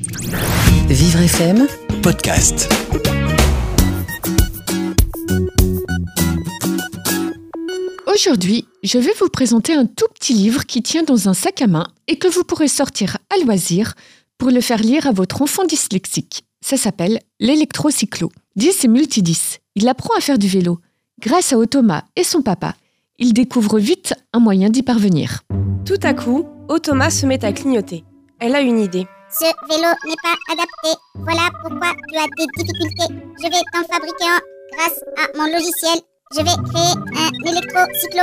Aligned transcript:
Vivre 0.00 1.22
FM, 1.22 1.66
podcast. 2.04 2.72
Aujourd'hui, 8.06 8.68
je 8.84 8.98
vais 9.00 9.10
vous 9.18 9.28
présenter 9.28 9.74
un 9.74 9.86
tout 9.86 10.06
petit 10.14 10.34
livre 10.34 10.66
qui 10.66 10.84
tient 10.84 11.02
dans 11.02 11.28
un 11.28 11.34
sac 11.34 11.62
à 11.62 11.66
main 11.66 11.88
et 12.06 12.16
que 12.16 12.28
vous 12.28 12.44
pourrez 12.44 12.68
sortir 12.68 13.18
à 13.28 13.44
loisir 13.44 13.94
pour 14.38 14.50
le 14.50 14.60
faire 14.60 14.78
lire 14.78 15.08
à 15.08 15.12
votre 15.12 15.42
enfant 15.42 15.64
dyslexique. 15.64 16.44
Ça 16.60 16.76
s'appelle 16.76 17.18
l'électrocyclo. 17.40 18.30
10 18.54 18.84
et 18.84 18.88
multi-10. 18.88 19.58
Il 19.74 19.88
apprend 19.88 20.14
à 20.16 20.20
faire 20.20 20.38
du 20.38 20.46
vélo. 20.46 20.78
Grâce 21.20 21.52
à 21.52 21.58
Automa 21.58 22.04
et 22.14 22.22
son 22.22 22.42
papa, 22.42 22.76
il 23.18 23.32
découvre 23.32 23.80
vite 23.80 24.14
un 24.32 24.38
moyen 24.38 24.70
d'y 24.70 24.84
parvenir. 24.84 25.40
Tout 25.84 25.98
à 26.04 26.14
coup, 26.14 26.46
Automa 26.68 27.10
se 27.10 27.26
met 27.26 27.44
à 27.44 27.52
clignoter. 27.52 28.04
Elle 28.38 28.54
a 28.54 28.60
une 28.60 28.78
idée. 28.78 29.08
Ce 29.30 29.44
vélo 29.44 29.88
n'est 30.06 30.16
pas 30.22 30.36
adapté. 30.50 30.98
Voilà 31.16 31.50
pourquoi 31.60 31.92
tu 32.08 32.16
as 32.16 32.26
des 32.38 32.46
difficultés. 32.56 33.14
Je 33.36 33.44
vais 33.44 33.62
t'en 33.72 33.82
fabriquer 33.92 34.24
un 34.24 34.40
grâce 34.72 35.00
à 35.18 35.36
mon 35.36 35.44
logiciel. 35.52 36.00
Je 36.34 36.38
vais 36.38 36.68
créer 36.70 36.94
un 37.14 37.50
électrocyclo. 37.50 38.22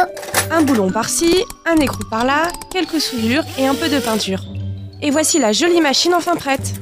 Un 0.50 0.64
boulon 0.64 0.92
par-ci, 0.92 1.44
un 1.68 1.76
écrou 1.76 2.04
par-là, 2.10 2.48
quelques 2.72 3.00
soudures 3.00 3.44
et 3.60 3.68
un 3.68 3.76
peu 3.76 3.88
de 3.88 4.00
peinture. 4.00 4.42
Et 5.04 5.12
voici 5.12 5.38
la 5.38 5.52
jolie 5.52 5.80
machine 5.80 6.16
enfin 6.16 6.36
prête. 6.36 6.74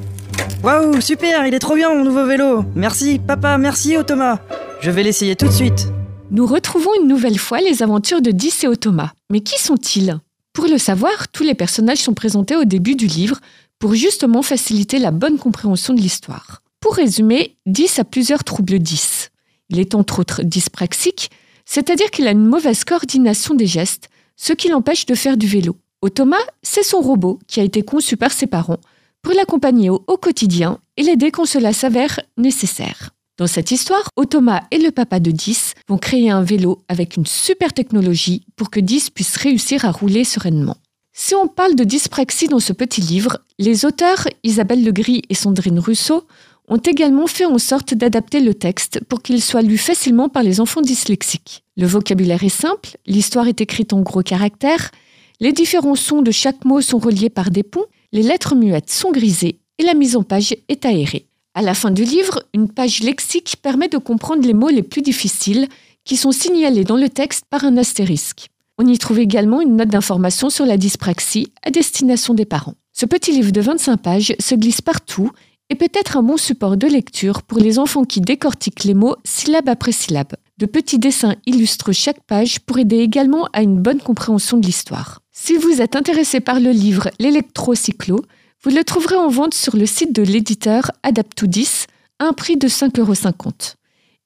Waouh, 0.63 1.01
super, 1.01 1.45
il 1.45 1.53
est 1.53 1.59
trop 1.59 1.75
bien 1.75 1.93
mon 1.93 2.05
nouveau 2.05 2.25
vélo. 2.25 2.63
Merci 2.75 3.19
papa, 3.19 3.57
merci 3.57 3.97
Automa. 3.97 4.39
Je 4.79 4.89
vais 4.89 5.03
l'essayer 5.03 5.35
tout 5.35 5.47
de 5.47 5.51
suite. 5.51 5.87
Nous 6.31 6.45
retrouvons 6.45 6.91
une 7.01 7.09
nouvelle 7.09 7.37
fois 7.37 7.59
les 7.59 7.83
aventures 7.83 8.21
de 8.21 8.31
10 8.31 8.63
et 8.63 8.67
Automa. 8.67 9.11
Mais 9.29 9.41
qui 9.41 9.61
sont-ils? 9.61 10.17
Pour 10.53 10.67
le 10.67 10.77
savoir, 10.77 11.27
tous 11.29 11.43
les 11.43 11.55
personnages 11.55 12.03
sont 12.03 12.13
présentés 12.13 12.55
au 12.55 12.63
début 12.63 12.95
du 12.95 13.07
livre 13.07 13.39
pour 13.79 13.95
justement 13.95 14.43
faciliter 14.43 14.99
la 14.99 15.09
bonne 15.09 15.39
compréhension 15.39 15.95
de 15.95 15.99
l'histoire. 15.99 16.61
Pour 16.79 16.95
résumer, 16.95 17.57
10 17.65 17.99
a 17.99 18.03
plusieurs 18.03 18.43
troubles 18.43 18.77
10. 18.77 19.31
Il 19.69 19.79
est 19.79 19.95
entre 19.95 20.19
autres 20.19 20.43
dyspraxique, 20.43 21.31
c'est-à-dire 21.65 22.11
qu'il 22.11 22.27
a 22.27 22.31
une 22.31 22.45
mauvaise 22.45 22.83
coordination 22.83 23.55
des 23.55 23.65
gestes, 23.65 24.09
ce 24.35 24.53
qui 24.53 24.69
l'empêche 24.69 25.07
de 25.07 25.15
faire 25.15 25.37
du 25.37 25.47
vélo. 25.47 25.75
Automa, 26.01 26.37
c'est 26.61 26.83
son 26.83 26.99
robot 26.99 27.39
qui 27.47 27.59
a 27.59 27.63
été 27.63 27.81
conçu 27.81 28.15
par 28.15 28.31
ses 28.31 28.47
parents 28.47 28.79
pour 29.21 29.33
l'accompagner 29.33 29.89
au, 29.89 30.03
au 30.05 30.17
quotidien 30.17 30.79
et 30.97 31.03
l'aider 31.03 31.31
quand 31.31 31.45
cela 31.45 31.73
s'avère 31.73 32.19
nécessaire. 32.37 33.12
Dans 33.37 33.47
cette 33.47 33.71
histoire, 33.71 34.09
Automa 34.15 34.61
et 34.69 34.77
le 34.77 34.91
papa 34.91 35.19
de 35.19 35.31
10 35.31 35.73
vont 35.87 35.97
créer 35.97 36.29
un 36.29 36.43
vélo 36.43 36.83
avec 36.87 37.17
une 37.17 37.25
super 37.25 37.73
technologie 37.73 38.45
pour 38.55 38.69
que 38.69 38.79
10 38.79 39.09
puisse 39.09 39.37
réussir 39.37 39.85
à 39.85 39.91
rouler 39.91 40.23
sereinement. 40.23 40.77
Si 41.13 41.33
on 41.33 41.47
parle 41.47 41.73
de 41.73 41.83
dyspraxie 41.83 42.47
dans 42.47 42.59
ce 42.59 42.73
petit 42.73 43.01
livre, 43.01 43.39
les 43.57 43.85
auteurs 43.85 44.27
Isabelle 44.43 44.83
Legris 44.83 45.23
et 45.29 45.33
Sandrine 45.33 45.79
Rousseau 45.79 46.27
ont 46.67 46.77
également 46.77 47.25
fait 47.25 47.45
en 47.45 47.57
sorte 47.57 47.95
d'adapter 47.95 48.39
le 48.39 48.53
texte 48.53 48.99
pour 49.09 49.23
qu'il 49.23 49.41
soit 49.41 49.63
lu 49.63 49.79
facilement 49.79 50.29
par 50.29 50.43
les 50.43 50.59
enfants 50.59 50.81
dyslexiques. 50.81 51.63
Le 51.75 51.87
vocabulaire 51.87 52.43
est 52.43 52.49
simple, 52.49 52.97
l'histoire 53.07 53.47
est 53.47 53.61
écrite 53.61 53.93
en 53.93 54.01
gros 54.01 54.21
caractères, 54.21 54.91
les 55.39 55.53
différents 55.53 55.95
sons 55.95 56.21
de 56.21 56.31
chaque 56.31 56.65
mot 56.65 56.81
sont 56.81 56.99
reliés 56.99 57.31
par 57.31 57.49
des 57.49 57.63
ponts, 57.63 57.85
les 58.11 58.21
lettres 58.21 58.53
muettes 58.53 58.91
sont 58.91 59.11
grisées 59.11 59.59
et 59.79 59.83
la 59.83 59.95
mise 59.95 60.15
en 60.15 60.23
page 60.23 60.55
est 60.69 60.85
aérée. 60.85 61.27
À 61.55 61.61
la 61.61 61.75
fin 61.75 61.91
du 61.91 62.03
livre, 62.03 62.41
une 62.55 62.67
page 62.67 63.01
lexique 63.01 63.57
permet 63.61 63.87
de 63.87 63.99
comprendre 63.99 64.41
les 64.41 64.55
mots 64.55 64.69
les 64.69 64.81
plus 64.81 65.03
difficiles 65.03 65.67
qui 66.03 66.17
sont 66.17 66.31
signalés 66.31 66.83
dans 66.83 66.97
le 66.97 67.09
texte 67.09 67.45
par 67.47 67.63
un 67.63 67.77
astérisque. 67.77 68.47
On 68.79 68.87
y 68.87 68.97
trouve 68.97 69.19
également 69.19 69.61
une 69.61 69.75
note 69.75 69.89
d'information 69.89 70.49
sur 70.49 70.65
la 70.65 70.77
dyspraxie 70.77 71.53
à 71.61 71.69
destination 71.69 72.33
des 72.33 72.45
parents. 72.45 72.73
Ce 72.91 73.05
petit 73.05 73.31
livre 73.31 73.51
de 73.51 73.61
25 73.61 73.97
pages 73.97 74.35
se 74.39 74.55
glisse 74.55 74.81
partout 74.81 75.29
et 75.69 75.75
peut 75.75 75.91
être 75.93 76.17
un 76.17 76.23
bon 76.23 76.37
support 76.37 76.75
de 76.75 76.87
lecture 76.87 77.43
pour 77.43 77.59
les 77.59 77.77
enfants 77.77 78.03
qui 78.03 78.19
décortiquent 78.19 78.83
les 78.83 78.95
mots 78.95 79.15
syllabe 79.23 79.69
après 79.69 79.91
syllabe. 79.91 80.33
De 80.57 80.65
petits 80.65 80.99
dessins 80.99 81.35
illustrent 81.45 81.91
chaque 81.91 82.23
page 82.23 82.61
pour 82.61 82.79
aider 82.79 82.97
également 82.97 83.47
à 83.53 83.61
une 83.61 83.79
bonne 83.79 83.99
compréhension 83.99 84.57
de 84.57 84.65
l'histoire. 84.65 85.19
Si 85.31 85.55
vous 85.55 85.81
êtes 85.81 85.95
intéressé 85.95 86.39
par 86.39 86.59
le 86.59 86.71
livre 86.71 87.11
L'électrocyclo, 87.19 88.23
vous 88.63 88.71
le 88.71 88.83
trouverez 88.83 89.15
en 89.15 89.29
vente 89.29 89.53
sur 89.53 89.75
le 89.75 89.85
site 89.85 90.13
de 90.13 90.23
l'éditeur 90.23 90.91
Adapto10 91.03 91.85
à 92.19 92.25
un 92.25 92.33
prix 92.33 92.55
de 92.55 92.67
5,50 92.67 92.99
euros. 93.01 93.13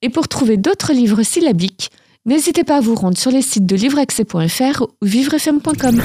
Et 0.03 0.09
pour 0.09 0.27
trouver 0.27 0.57
d'autres 0.57 0.93
livres 0.93 1.23
syllabiques, 1.23 1.89
n'hésitez 2.25 2.63
pas 2.63 2.77
à 2.77 2.81
vous 2.81 2.95
rendre 2.95 3.17
sur 3.17 3.31
les 3.31 3.41
sites 3.41 3.65
de 3.65 3.75
livreaccès.fr 3.75 4.83
ou 4.83 5.05
vivrefm.com. 5.05 6.01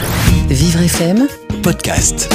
Vivre 0.48 0.80
FM, 0.80 1.28
Podcast. 1.62 2.30